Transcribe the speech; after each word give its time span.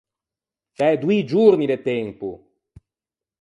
T’æ 0.77 0.89
doî 1.01 1.19
giorni 1.31 1.65
de 1.71 1.77
tempo! 1.87 2.29